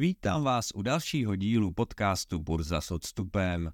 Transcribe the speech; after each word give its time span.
Vítám 0.00 0.44
vás 0.44 0.68
u 0.74 0.82
dalšího 0.82 1.36
dílu 1.36 1.72
podcastu 1.72 2.38
Burza 2.38 2.80
s 2.80 2.90
odstupem. 2.90 3.72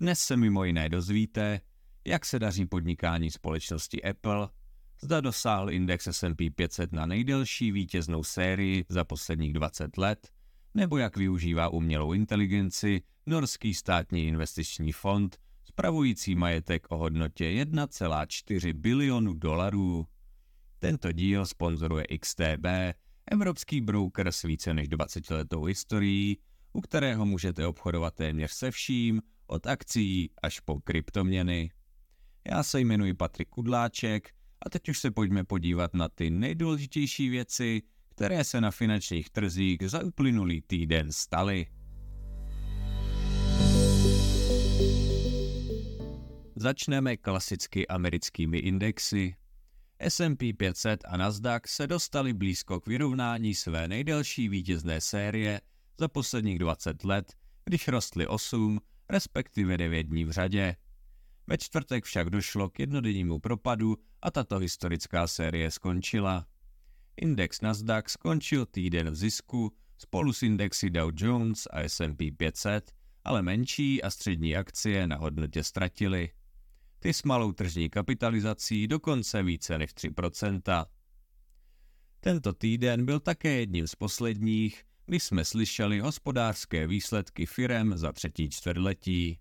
Dnes 0.00 0.20
se 0.20 0.36
mimo 0.36 0.64
jiné 0.64 0.88
dozvíte, 0.88 1.60
jak 2.04 2.26
se 2.26 2.38
daří 2.38 2.66
podnikání 2.66 3.30
společnosti 3.30 4.02
Apple, 4.02 4.48
zda 5.02 5.20
dosáhl 5.20 5.70
index 5.70 6.06
S&P 6.06 6.50
500 6.50 6.92
na 6.92 7.06
nejdelší 7.06 7.72
vítěznou 7.72 8.24
sérii 8.24 8.84
za 8.88 9.04
posledních 9.04 9.52
20 9.52 9.96
let, 9.96 10.28
nebo 10.74 10.98
jak 10.98 11.16
využívá 11.16 11.68
umělou 11.68 12.12
inteligenci 12.12 13.02
norský 13.26 13.74
státní 13.74 14.26
investiční 14.26 14.92
fond, 14.92 15.36
spravující 15.64 16.34
majetek 16.34 16.86
o 16.88 16.96
hodnotě 16.96 17.44
1,4 17.44 18.72
bilionu 18.72 19.34
dolarů. 19.34 20.06
Tento 20.78 21.12
díl 21.12 21.46
sponzoruje 21.46 22.04
XTB, 22.20 22.66
evropský 23.30 23.80
broker 23.80 24.32
s 24.32 24.42
více 24.42 24.74
než 24.74 24.88
20 24.88 25.30
letou 25.30 25.64
historií, 25.64 26.38
u 26.72 26.80
kterého 26.80 27.26
můžete 27.26 27.66
obchodovat 27.66 28.14
téměř 28.14 28.50
se 28.50 28.70
vším, 28.70 29.22
od 29.46 29.66
akcí 29.66 30.30
až 30.42 30.60
po 30.60 30.80
kryptoměny. 30.80 31.70
Já 32.50 32.62
se 32.62 32.80
jmenuji 32.80 33.14
Patrik 33.14 33.48
Kudláček 33.48 34.30
a 34.66 34.70
teď 34.70 34.88
už 34.88 34.98
se 34.98 35.10
pojďme 35.10 35.44
podívat 35.44 35.94
na 35.94 36.08
ty 36.08 36.30
nejdůležitější 36.30 37.28
věci, 37.28 37.82
které 38.08 38.44
se 38.44 38.60
na 38.60 38.70
finančních 38.70 39.30
trzích 39.30 39.78
za 39.82 40.04
uplynulý 40.04 40.62
týden 40.62 41.12
staly. 41.12 41.66
Začneme 46.56 47.16
klasicky 47.16 47.88
americkými 47.88 48.58
indexy. 48.58 49.34
S&P 50.10 50.52
500 50.52 51.04
a 51.04 51.16
Nasdaq 51.16 51.62
se 51.66 51.86
dostali 51.86 52.32
blízko 52.32 52.80
k 52.80 52.86
vyrovnání 52.86 53.54
své 53.54 53.88
nejdelší 53.88 54.48
vítězné 54.48 55.00
série 55.00 55.60
za 56.00 56.08
posledních 56.08 56.58
20 56.58 57.04
let, 57.04 57.32
když 57.64 57.88
rostly 57.88 58.26
8, 58.26 58.80
respektive 59.08 59.76
9 59.76 60.02
dní 60.02 60.24
v 60.24 60.30
řadě. 60.30 60.76
Ve 61.46 61.58
čtvrtek 61.58 62.04
však 62.04 62.30
došlo 62.30 62.70
k 62.70 62.80
jednodennímu 62.80 63.38
propadu 63.38 63.96
a 64.22 64.30
tato 64.30 64.58
historická 64.58 65.26
série 65.26 65.70
skončila. 65.70 66.46
Index 67.16 67.60
Nasdaq 67.60 68.08
skončil 68.08 68.66
týden 68.66 69.10
v 69.10 69.14
zisku 69.14 69.72
spolu 69.98 70.32
s 70.32 70.42
indexy 70.42 70.90
Dow 70.90 71.12
Jones 71.16 71.68
a 71.70 71.80
S&P 71.80 72.30
500, 72.30 72.92
ale 73.24 73.42
menší 73.42 74.02
a 74.02 74.10
střední 74.10 74.56
akcie 74.56 75.06
na 75.06 75.16
hodnotě 75.16 75.64
ztratily. 75.64 76.30
Ty 77.02 77.12
s 77.12 77.22
malou 77.22 77.52
tržní 77.52 77.90
kapitalizací 77.90 78.88
dokonce 78.88 79.42
více 79.42 79.78
než 79.78 79.94
3%. 79.94 80.86
Tento 82.20 82.52
týden 82.52 83.04
byl 83.04 83.20
také 83.20 83.48
jedním 83.48 83.86
z 83.86 83.94
posledních, 83.94 84.84
kdy 85.06 85.20
jsme 85.20 85.44
slyšeli 85.44 86.00
hospodářské 86.00 86.86
výsledky 86.86 87.46
firem 87.46 87.98
za 87.98 88.12
třetí 88.12 88.50
čtvrtletí. 88.50 89.38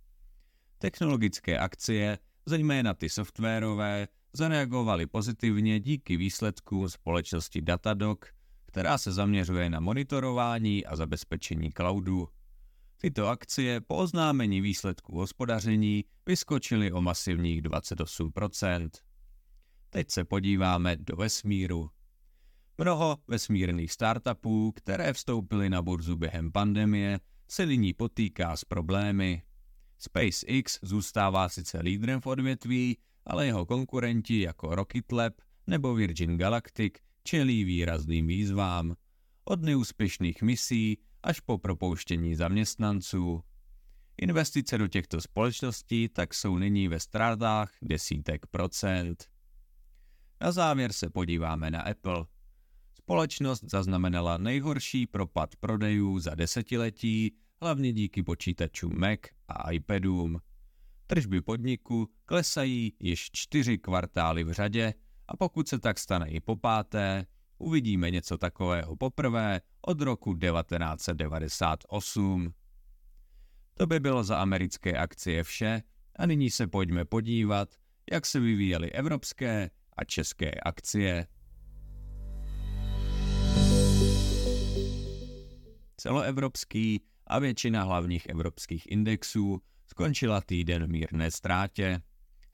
Technologické 0.77 1.57
akcie, 1.57 2.17
zejména 2.45 2.93
ty 2.93 3.09
softwarové, 3.09 4.07
zareagovaly 4.33 5.05
pozitivně 5.05 5.79
díky 5.79 6.17
výsledkům 6.17 6.89
společnosti 6.89 7.61
Datadog, 7.61 8.25
která 8.65 8.97
se 8.97 9.11
zaměřuje 9.11 9.69
na 9.69 9.79
monitorování 9.79 10.85
a 10.85 10.95
zabezpečení 10.95 11.71
cloudu. 11.71 12.27
Tyto 13.01 13.27
akcie 13.27 13.81
po 13.81 13.95
oznámení 13.95 14.61
výsledků 14.61 15.17
hospodaření 15.17 16.05
vyskočily 16.25 16.91
o 16.91 17.01
masivních 17.01 17.61
28%. 17.61 18.89
Teď 19.89 20.11
se 20.11 20.25
podíváme 20.25 20.95
do 20.95 21.15
vesmíru. 21.15 21.89
Mnoho 22.77 23.17
vesmírných 23.27 23.91
startupů, 23.91 24.71
které 24.71 25.13
vstoupily 25.13 25.69
na 25.69 25.81
burzu 25.81 26.15
během 26.15 26.51
pandemie, 26.51 27.19
se 27.47 27.65
nyní 27.65 27.93
potýká 27.93 28.57
s 28.57 28.65
problémy. 28.65 29.41
SpaceX 29.97 30.79
zůstává 30.81 31.49
sice 31.49 31.79
lídrem 31.79 32.21
v 32.21 32.27
odvětví, 32.27 32.97
ale 33.25 33.45
jeho 33.45 33.65
konkurenti 33.65 34.41
jako 34.41 34.75
Rocket 34.75 35.11
Lab 35.11 35.33
nebo 35.67 35.95
Virgin 35.95 36.37
Galactic 36.37 36.93
čelí 37.23 37.63
výrazným 37.63 38.27
výzvám. 38.27 38.95
Od 39.45 39.61
neúspěšných 39.61 40.41
misí 40.41 40.97
až 41.23 41.39
po 41.39 41.57
propouštění 41.57 42.35
zaměstnanců. 42.35 43.43
Investice 44.17 44.77
do 44.77 44.87
těchto 44.87 45.21
společností 45.21 46.09
tak 46.09 46.33
jsou 46.33 46.57
nyní 46.57 46.87
ve 46.87 46.99
ztrátách 46.99 47.71
desítek 47.81 48.45
procent. 48.47 49.29
Na 50.41 50.51
závěr 50.51 50.93
se 50.93 51.09
podíváme 51.09 51.71
na 51.71 51.81
Apple. 51.81 52.25
Společnost 52.93 53.63
zaznamenala 53.71 54.37
nejhorší 54.37 55.07
propad 55.07 55.55
prodejů 55.55 56.19
za 56.19 56.35
desetiletí, 56.35 57.35
hlavně 57.61 57.93
díky 57.93 58.23
počítačům 58.23 58.99
Mac 58.99 59.19
a 59.47 59.71
iPadům. 59.71 60.39
Tržby 61.07 61.41
podniku 61.41 62.09
klesají 62.25 62.93
již 62.99 63.29
čtyři 63.31 63.77
kvartály 63.77 64.43
v 64.43 64.51
řadě 64.51 64.93
a 65.27 65.37
pokud 65.37 65.67
se 65.67 65.79
tak 65.79 65.99
stane 65.99 66.29
i 66.29 66.39
po 66.39 66.55
páté, 66.55 67.25
uvidíme 67.61 68.11
něco 68.11 68.37
takového 68.37 68.95
poprvé 68.95 69.61
od 69.81 70.01
roku 70.01 70.33
1998. 70.33 72.53
To 73.73 73.87
by 73.87 73.99
bylo 73.99 74.23
za 74.23 74.37
americké 74.37 74.97
akcie 74.97 75.43
vše 75.43 75.81
a 76.15 76.25
nyní 76.25 76.51
se 76.51 76.67
pojďme 76.67 77.05
podívat, 77.05 77.69
jak 78.11 78.25
se 78.25 78.39
vyvíjely 78.39 78.91
evropské 78.91 79.69
a 79.97 80.03
české 80.03 80.51
akcie. 80.51 81.27
Celoevropský 85.97 87.03
a 87.27 87.39
většina 87.39 87.83
hlavních 87.83 88.25
evropských 88.25 88.91
indexů 88.91 89.61
skončila 89.87 90.41
týden 90.41 90.85
v 90.85 90.89
mírné 90.89 91.31
ztrátě. 91.31 92.01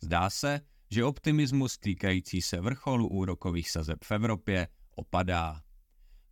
Zdá 0.02 0.30
se, 0.30 0.62
že 0.92 1.04
optimismus 1.04 1.78
týkající 1.78 2.42
se 2.42 2.62
vrcholu 2.62 3.08
úrokových 3.08 3.72
sazeb 3.72 4.04
v 4.04 4.12
Evropě 4.12 4.68
opadá. 4.98 5.62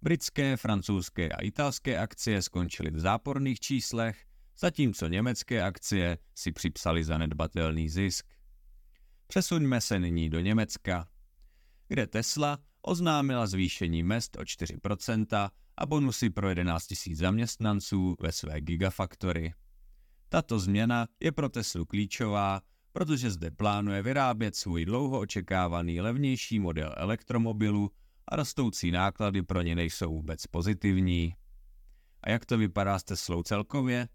Britské, 0.02 0.58
francouzské 0.58 1.30
a 1.30 1.42
italské 1.42 1.98
akcie 1.98 2.42
skončily 2.42 2.92
v 2.92 3.00
záporných 3.00 3.60
číslech, 3.60 4.26
zatímco 4.60 5.08
německé 5.08 5.64
akcie 5.64 6.18
si 6.36 6.52
připsali 6.52 7.04
zanedbatelný 7.04 7.90
zisk. 7.90 8.26
Přesuňme 9.28 9.82
se 9.82 10.00
nyní 10.00 10.30
do 10.30 10.40
Německa, 10.40 11.08
kde 11.88 12.08
Tesla 12.08 12.60
oznámila 12.82 13.48
zvýšení 13.48 14.04
mest 14.04 14.38
o 14.38 14.42
4% 14.42 15.50
a 15.78 15.86
bonusy 15.86 16.30
pro 16.30 16.50
11 16.50 16.88
000 17.08 17.18
zaměstnanců 17.18 18.16
ve 18.22 18.32
své 18.32 18.62
Gigafactory. 18.62 19.54
Tato 20.30 20.60
změna 20.60 21.08
je 21.20 21.32
pro 21.32 21.50
Teslu 21.50 21.86
klíčová, 21.86 22.62
protože 22.92 23.32
zde 23.32 23.52
plánuje 23.52 24.02
vyrábět 24.02 24.56
svůj 24.56 24.86
dlouho 24.86 25.20
očekávaný 25.20 26.02
levnější 26.02 26.60
model 26.60 26.94
elektromobilu 26.98 27.92
a 28.28 28.36
rostoucí 28.36 28.92
náklady 28.92 29.42
pro 29.42 29.62
ně 29.62 29.76
nejsou 29.76 30.10
vůbec 30.10 30.48
pozitivní. 30.48 31.36
A 32.24 32.30
jak 32.30 32.46
to 32.46 32.58
vypadá 32.58 33.00
s 33.00 33.04
Teslou 33.04 33.44
celkově? 33.44 34.08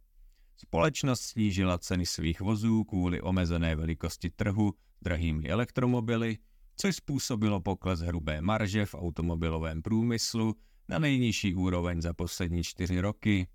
Společnost 0.56 1.20
snížila 1.20 1.78
ceny 1.78 2.06
svých 2.06 2.40
vozů 2.40 2.84
kvůli 2.84 3.20
omezené 3.20 3.76
velikosti 3.76 4.30
trhu 4.30 4.74
drahými 5.02 5.48
elektromobily, 5.48 6.38
což 6.76 6.96
způsobilo 6.96 7.60
pokles 7.60 8.00
hrubé 8.00 8.40
marže 8.40 8.86
v 8.86 8.94
automobilovém 8.94 9.82
průmyslu 9.82 10.54
na 10.88 10.98
nejnižší 10.98 11.54
úroveň 11.54 12.00
za 12.00 12.14
poslední 12.14 12.62
čtyři 12.62 13.00
roky. 13.00 13.48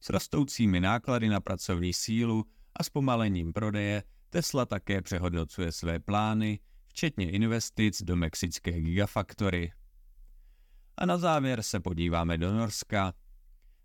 S 0.00 0.10
rostoucími 0.10 0.80
náklady 0.80 1.28
na 1.28 1.40
pracovní 1.40 1.92
sílu 1.92 2.44
a 2.76 2.82
zpomalením 2.84 3.52
prodeje 3.52 4.02
Tesla 4.30 4.66
také 4.66 5.02
přehodnocuje 5.02 5.72
své 5.72 6.00
plány, 6.00 6.58
včetně 6.96 7.30
investic 7.30 8.02
do 8.02 8.16
mexické 8.16 8.80
gigafaktory. 8.80 9.72
A 10.96 11.06
na 11.06 11.18
závěr 11.18 11.62
se 11.62 11.80
podíváme 11.80 12.38
do 12.38 12.52
Norska. 12.52 13.12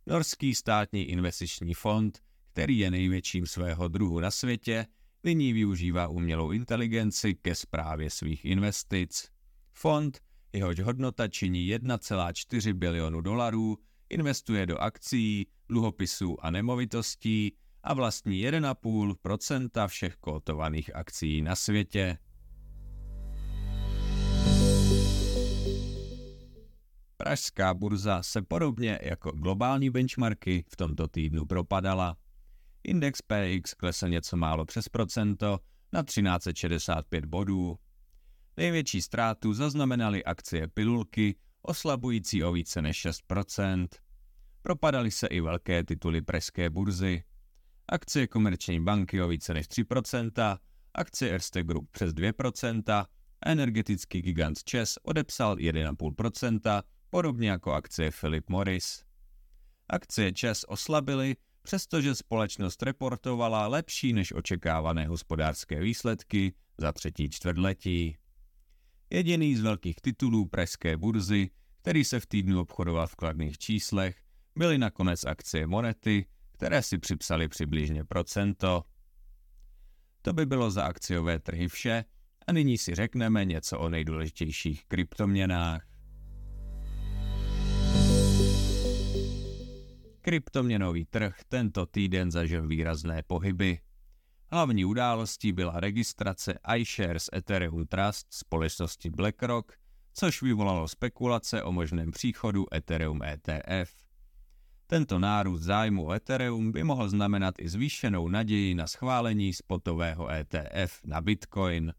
Norský 0.08 0.56
státní 0.56 1.04
investiční 1.04 1.74
fond, 1.74 2.20
který 2.54 2.80
je 2.80 2.92
největším 2.92 3.48
svého 3.48 3.88
druhu 3.88 4.20
na 4.20 4.32
světě, 4.32 4.86
nyní 5.24 5.54
využívá 5.54 6.08
umělou 6.08 6.52
inteligenci 6.52 7.34
ke 7.34 7.56
správě 7.56 8.10
svých 8.10 8.46
investic. 8.46 9.30
Fond, 9.74 10.20
jehož 10.54 10.80
hodnota 10.80 11.28
činí 11.28 11.68
1,4 11.76 12.74
bilionu 12.74 13.22
dolarů, 13.22 13.78
investuje 14.10 14.66
do 14.66 14.78
akcí, 14.78 15.48
dluhopisů 15.70 16.46
a 16.46 16.52
nemovitostí 16.52 17.56
a 17.84 17.94
vlastní 17.94 18.46
1,5% 18.46 19.88
všech 19.88 20.16
kotovaných 20.16 20.96
akcí 20.96 21.42
na 21.42 21.56
světě. 21.56 22.18
Pražská 27.24 27.74
burza 27.74 28.24
se 28.24 28.42
podobně 28.42 29.00
jako 29.02 29.32
globální 29.32 29.90
benchmarky 29.90 30.66
v 30.70 30.76
tomto 30.76 31.08
týdnu 31.08 31.46
propadala. 31.46 32.18
Index 32.84 33.20
PX 33.22 33.74
klesl 33.74 34.08
něco 34.08 34.38
málo 34.38 34.66
přes 34.66 34.90
procento 34.90 35.60
na 35.94 36.04
1365 36.04 37.26
bodů. 37.26 37.78
Největší 38.58 39.02
ztrátu 39.02 39.54
zaznamenaly 39.54 40.24
akcie 40.24 40.68
pilulky, 40.68 41.36
oslabující 41.62 42.44
o 42.44 42.52
více 42.52 42.82
než 42.82 43.06
6%. 43.06 43.88
Propadaly 44.62 45.12
se 45.12 45.28
i 45.28 45.42
velké 45.42 45.84
tituly 45.84 46.22
pražské 46.22 46.70
burzy. 46.70 47.24
Akcie 47.90 48.28
Komerční 48.28 48.80
banky 48.80 49.22
o 49.22 49.28
více 49.28 49.54
než 49.54 49.68
3%, 49.68 50.58
akcie 50.94 51.32
Erste 51.32 51.64
Group 51.64 51.92
přes 51.92 52.14
2%, 52.14 53.06
energetický 53.46 54.22
gigant 54.22 54.64
ČES 54.64 54.98
odepsal 55.04 55.56
1,5%, 55.56 56.84
podobně 57.12 57.50
jako 57.50 57.74
akcie 57.74 58.12
Philip 58.20 58.50
Morris. 58.50 59.04
Akcie 59.90 60.34
ČES 60.34 60.66
oslabily, 60.68 61.36
přestože 61.62 62.16
společnost 62.16 62.84
reportovala 62.84 63.68
lepší 63.68 64.14
než 64.14 64.34
očekávané 64.34 65.08
hospodářské 65.08 65.80
výsledky 65.80 66.54
za 66.78 66.92
třetí 66.92 67.30
čtvrtletí. 67.30 68.18
Jediný 69.10 69.56
z 69.56 69.62
velkých 69.62 70.02
titulů 70.02 70.46
pražské 70.46 70.98
burzy, 70.98 71.50
který 71.82 72.04
se 72.04 72.20
v 72.20 72.26
týdnu 72.26 72.62
obchodoval 72.62 73.08
v 73.08 73.16
kladných 73.16 73.58
číslech, 73.58 74.22
byly 74.56 74.78
nakonec 74.78 75.24
akcie 75.24 75.68
Monety, 75.68 76.26
které 76.52 76.84
si 76.84 76.98
připsali 76.98 77.48
přibližně 77.48 78.04
procento. 78.04 78.84
To 80.22 80.34
by 80.34 80.46
bylo 80.46 80.72
za 80.72 80.84
akciové 80.84 81.40
trhy 81.40 81.68
vše 81.68 82.06
a 82.48 82.52
nyní 82.52 82.78
si 82.78 82.96
řekneme 82.96 83.46
něco 83.46 83.80
o 83.80 83.90
nejdůležitějších 83.90 84.86
kryptoměnách. 84.86 85.91
Kryptoměnový 90.22 91.06
trh 91.06 91.36
tento 91.50 91.86
týden 91.86 92.32
zažil 92.32 92.68
výrazné 92.68 93.24
pohyby. 93.24 93.80
Hlavní 94.52 94.86
událostí 94.86 95.52
byla 95.52 95.80
registrace 95.80 96.54
iShares 96.78 97.30
Ethereum 97.34 97.88
Trust 97.88 98.34
společnosti 98.34 99.10
BlackRock, 99.10 99.74
což 100.14 100.42
vyvolalo 100.42 100.88
spekulace 100.88 101.64
o 101.64 101.72
možném 101.72 102.12
příchodu 102.12 102.66
Ethereum 102.74 103.24
ETF. 103.24 103.94
Tento 104.88 105.20
nárůst 105.20 105.62
zájmu 105.62 106.06
o 106.06 106.14
Ethereum 106.14 106.72
by 106.72 106.84
mohl 106.84 107.10
znamenat 107.10 107.56
i 107.60 107.70
zvýšenou 107.70 108.28
naději 108.28 108.76
na 108.76 108.88
schválení 108.88 109.54
spotového 109.54 110.32
ETF 110.32 111.00
na 111.06 111.22
Bitcoin. 111.22 111.94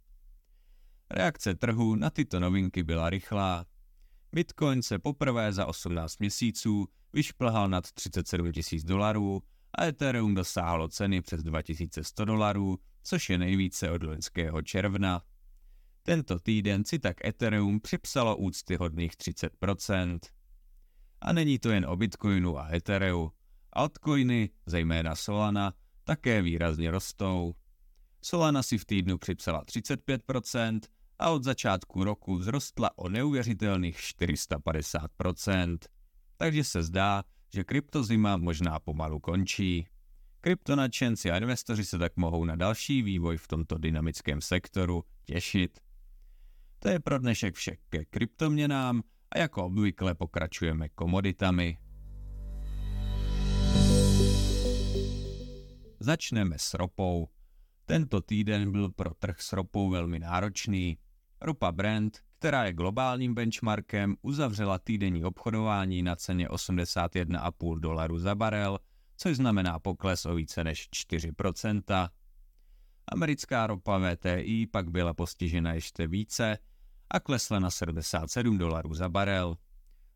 Reakce 1.10 1.54
trhu 1.54 1.94
na 1.94 2.10
tyto 2.10 2.40
novinky 2.40 2.82
byla 2.82 3.10
rychlá. 3.10 3.66
Bitcoin 4.34 4.82
se 4.82 4.98
poprvé 4.98 5.52
za 5.52 5.66
18 5.66 6.18
měsíců 6.18 6.88
vyšplhal 7.12 7.68
nad 7.68 7.92
37 7.92 8.52
tisíc 8.52 8.84
dolarů 8.84 9.42
a 9.78 9.84
Ethereum 9.84 10.34
dosáhlo 10.34 10.88
ceny 10.88 11.22
přes 11.22 11.42
2100 11.42 12.24
dolarů, 12.24 12.78
což 13.02 13.30
je 13.30 13.38
nejvíce 13.38 13.90
od 13.90 14.02
loňského 14.02 14.62
června. 14.62 15.22
Tento 16.02 16.38
týden 16.38 16.84
si 16.84 16.98
tak 16.98 17.24
Ethereum 17.24 17.80
připsalo 17.80 18.36
úctyhodných 18.36 19.12
30%. 19.12 20.18
A 21.20 21.32
není 21.32 21.58
to 21.58 21.70
jen 21.70 21.86
o 21.86 21.96
Bitcoinu 21.96 22.58
a 22.58 22.68
Ethereu. 22.74 23.30
Altcoiny, 23.72 24.50
zejména 24.66 25.14
Solana, 25.14 25.74
také 26.04 26.42
výrazně 26.42 26.90
rostou. 26.90 27.54
Solana 28.22 28.62
si 28.62 28.78
v 28.78 28.84
týdnu 28.84 29.18
připsala 29.18 29.64
35% 29.64 30.80
a 31.22 31.30
od 31.30 31.44
začátku 31.44 32.04
roku 32.04 32.38
vzrostla 32.38 32.98
o 32.98 33.08
neuvěřitelných 33.08 33.96
450%. 33.96 35.78
Takže 36.36 36.64
se 36.64 36.82
zdá, 36.82 37.24
že 37.52 37.64
kryptozima 37.64 38.36
možná 38.36 38.80
pomalu 38.80 39.20
končí. 39.20 39.86
Kryptonačenci 40.40 41.30
a 41.30 41.36
investoři 41.36 41.84
se 41.84 41.98
tak 41.98 42.16
mohou 42.16 42.44
na 42.44 42.56
další 42.56 43.02
vývoj 43.02 43.36
v 43.36 43.48
tomto 43.48 43.78
dynamickém 43.78 44.40
sektoru 44.40 45.04
těšit. 45.24 45.80
To 46.78 46.88
je 46.88 47.00
pro 47.00 47.18
dnešek 47.18 47.54
vše 47.54 47.76
ke 47.88 48.04
kryptoměnám 48.04 49.02
a 49.30 49.38
jako 49.38 49.64
obvykle 49.64 50.14
pokračujeme 50.14 50.88
komoditami. 50.88 51.78
Začneme 56.00 56.58
s 56.58 56.74
ropou. 56.74 57.28
Tento 57.84 58.20
týden 58.20 58.72
byl 58.72 58.88
pro 58.88 59.14
trh 59.14 59.40
s 59.40 59.52
ropou 59.52 59.90
velmi 59.90 60.18
náročný. 60.18 60.98
Ropa 61.44 61.72
Brent, 61.72 62.18
která 62.38 62.64
je 62.64 62.72
globálním 62.72 63.34
benchmarkem, 63.34 64.16
uzavřela 64.22 64.78
týdenní 64.78 65.24
obchodování 65.24 66.02
na 66.02 66.16
ceně 66.16 66.48
81,5 66.48 67.80
dolarů 67.80 68.18
za 68.18 68.34
barel, 68.34 68.78
což 69.16 69.36
znamená 69.36 69.78
pokles 69.78 70.26
o 70.26 70.34
více 70.34 70.64
než 70.64 70.88
4%. 70.90 72.08
Americká 73.12 73.66
ropa 73.66 73.98
VTI 73.98 74.66
pak 74.66 74.90
byla 74.90 75.14
postižena 75.14 75.72
ještě 75.72 76.06
více 76.06 76.58
a 77.10 77.20
klesla 77.20 77.58
na 77.58 77.70
77 77.70 78.58
dolarů 78.58 78.94
za 78.94 79.08
barel. 79.08 79.56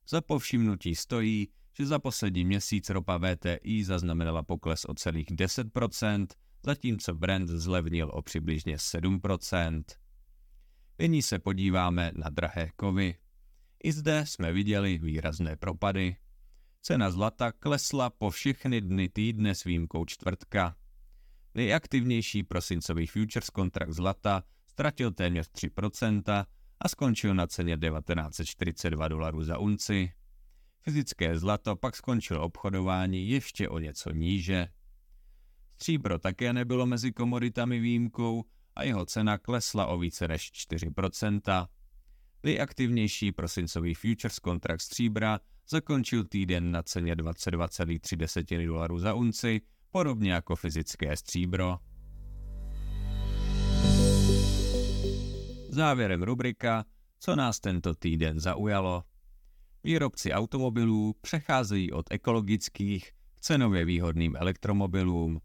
Za 0.08 0.20
povšimnutí 0.20 0.94
stojí, 0.94 1.48
že 1.78 1.86
za 1.86 1.98
poslední 1.98 2.44
měsíc 2.44 2.90
ropa 2.90 3.18
VTI 3.18 3.84
zaznamenala 3.84 4.42
pokles 4.42 4.84
o 4.84 4.94
celých 4.94 5.26
10%, 5.26 6.26
zatímco 6.62 7.14
Brent 7.14 7.48
zlevnil 7.48 8.10
o 8.12 8.22
přibližně 8.22 8.76
7%. 8.76 9.82
Nyní 10.98 11.22
se 11.22 11.38
podíváme 11.38 12.12
na 12.14 12.30
drahé 12.30 12.70
kovy. 12.76 13.14
I 13.84 13.92
zde 13.92 14.26
jsme 14.26 14.52
viděli 14.52 14.98
výrazné 14.98 15.56
propady. 15.56 16.16
Cena 16.82 17.10
zlata 17.10 17.52
klesla 17.52 18.10
po 18.10 18.30
všechny 18.30 18.80
dny 18.80 19.08
týdne 19.08 19.54
s 19.54 19.64
výjimkou 19.64 20.04
čtvrtka. 20.04 20.76
Nejaktivnější 21.54 22.42
prosincový 22.42 23.06
futures 23.06 23.50
kontrakt 23.50 23.92
zlata 23.92 24.44
ztratil 24.66 25.10
téměř 25.10 25.50
3% 25.50 26.46
a 26.80 26.88
skončil 26.88 27.34
na 27.34 27.46
ceně 27.46 27.78
1942 27.78 29.08
dolarů 29.08 29.44
za 29.44 29.58
unci. 29.58 30.12
Fyzické 30.80 31.38
zlato 31.38 31.76
pak 31.76 31.96
skončilo 31.96 32.42
obchodování 32.42 33.28
ještě 33.28 33.68
o 33.68 33.78
něco 33.78 34.12
níže. 34.12 34.68
Stříbro 35.74 36.18
také 36.18 36.52
nebylo 36.52 36.86
mezi 36.86 37.12
komoditami 37.12 37.80
výjimkou 37.80 38.44
a 38.76 38.82
jeho 38.82 39.06
cena 39.06 39.38
klesla 39.38 39.86
o 39.86 39.98
více 39.98 40.28
než 40.28 40.52
4%. 40.52 41.68
Nejaktivnější 42.42 43.32
prosincový 43.32 43.94
futures 43.94 44.38
kontrakt 44.38 44.80
stříbra 44.80 45.40
zakončil 45.68 46.24
týden 46.24 46.70
na 46.70 46.82
ceně 46.82 47.14
22,3 47.14 48.66
dolarů 48.66 48.98
za 48.98 49.14
unci, 49.14 49.60
podobně 49.90 50.32
jako 50.32 50.56
fyzické 50.56 51.16
stříbro. 51.16 51.78
Závěrem 55.68 56.22
rubrika, 56.22 56.84
co 57.18 57.36
nás 57.36 57.60
tento 57.60 57.94
týden 57.94 58.40
zaujalo. 58.40 59.04
Výrobci 59.84 60.32
automobilů 60.32 61.14
přecházejí 61.20 61.92
od 61.92 62.06
ekologických 62.10 63.12
k 63.34 63.40
cenově 63.40 63.84
výhodným 63.84 64.36
elektromobilům. 64.36 65.40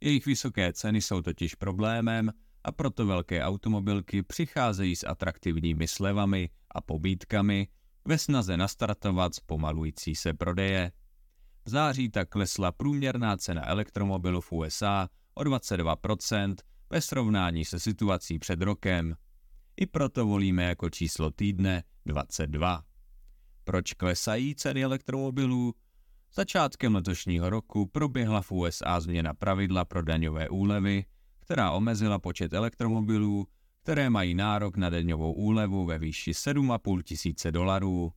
Jejich 0.00 0.26
vysoké 0.26 0.72
ceny 0.72 1.00
jsou 1.00 1.22
totiž 1.22 1.54
problémem 1.54 2.32
a 2.64 2.72
proto 2.72 3.06
velké 3.06 3.42
automobilky 3.42 4.22
přicházejí 4.22 4.96
s 4.96 5.06
atraktivními 5.06 5.88
slevami 5.88 6.50
a 6.70 6.80
pobídkami 6.80 7.68
ve 8.04 8.18
snaze 8.18 8.56
nastartovat 8.56 9.34
zpomalující 9.34 10.14
se 10.14 10.34
prodeje. 10.34 10.92
V 11.64 11.70
září 11.70 12.08
tak 12.08 12.28
klesla 12.28 12.72
průměrná 12.72 13.36
cena 13.36 13.68
elektromobilu 13.68 14.40
v 14.40 14.52
USA 14.52 15.08
o 15.34 15.42
22% 15.42 16.54
ve 16.90 17.00
srovnání 17.00 17.64
se 17.64 17.80
situací 17.80 18.38
před 18.38 18.62
rokem. 18.62 19.16
I 19.76 19.86
proto 19.86 20.26
volíme 20.26 20.62
jako 20.62 20.90
číslo 20.90 21.30
týdne 21.30 21.82
22. 22.06 22.82
Proč 23.64 23.92
klesají 23.92 24.54
ceny 24.54 24.84
elektromobilů? 24.84 25.74
Začátkem 26.34 26.94
letošního 26.94 27.50
roku 27.50 27.86
proběhla 27.86 28.42
v 28.42 28.52
USA 28.52 29.00
změna 29.00 29.34
pravidla 29.34 29.84
pro 29.84 30.02
daňové 30.02 30.48
úlevy, 30.48 31.04
která 31.52 31.70
omezila 31.70 32.18
počet 32.18 32.52
elektromobilů, 32.52 33.46
které 33.82 34.10
mají 34.10 34.34
nárok 34.34 34.76
na 34.76 34.90
daňovou 34.90 35.32
úlevu 35.32 35.84
ve 35.84 35.98
výši 35.98 36.30
7,5 36.30 37.02
tisíce 37.02 37.52
dolarů. 37.52 38.12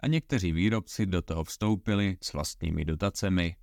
A 0.00 0.06
někteří 0.06 0.52
výrobci 0.52 1.06
do 1.06 1.22
toho 1.22 1.44
vstoupili 1.44 2.16
s 2.22 2.32
vlastními 2.32 2.84
dotacemi. 2.84 3.56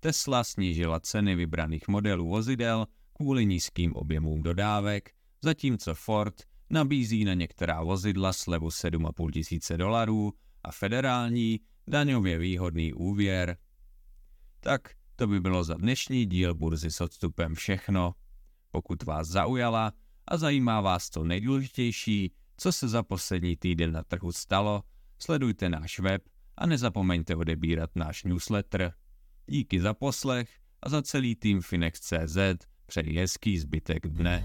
Tesla 0.00 0.44
snížila 0.44 1.00
ceny 1.00 1.34
vybraných 1.36 1.88
modelů 1.88 2.28
vozidel 2.28 2.86
kvůli 3.12 3.46
nízkým 3.46 3.92
objemům 3.92 4.42
dodávek, 4.42 5.10
zatímco 5.42 5.94
Ford 5.94 6.34
nabízí 6.70 7.24
na 7.24 7.34
některá 7.34 7.82
vozidla 7.82 8.32
slevu 8.32 8.68
7,5 8.68 9.30
tisíce 9.30 9.76
dolarů 9.76 10.32
a 10.64 10.72
federální 10.72 11.60
daňově 11.86 12.38
výhodný 12.38 12.92
úvěr. 12.92 13.56
Tak 14.60 14.90
to 15.16 15.26
by 15.26 15.40
bylo 15.40 15.64
za 15.64 15.74
dnešní 15.74 16.26
díl 16.26 16.54
burzy 16.54 16.90
s 16.90 17.00
odstupem 17.00 17.54
všechno. 17.54 18.14
Pokud 18.74 19.02
vás 19.02 19.28
zaujala 19.28 19.92
a 20.28 20.36
zajímá 20.36 20.80
vás 20.80 21.10
to 21.10 21.24
nejdůležitější, 21.24 22.32
co 22.56 22.72
se 22.72 22.88
za 22.88 23.02
poslední 23.02 23.56
týden 23.56 23.92
na 23.92 24.02
trhu 24.02 24.32
stalo, 24.32 24.82
sledujte 25.18 25.68
náš 25.68 25.98
web 25.98 26.22
a 26.56 26.66
nezapomeňte 26.66 27.36
odebírat 27.36 27.90
náš 27.94 28.24
newsletter. 28.24 28.92
Díky 29.46 29.80
za 29.80 29.94
poslech 29.94 30.50
a 30.82 30.88
za 30.88 31.02
celý 31.02 31.34
tým 31.34 31.60
Finex.cz 31.60 32.38
přeji 32.86 33.18
hezký 33.18 33.58
zbytek 33.58 34.06
dne. 34.06 34.44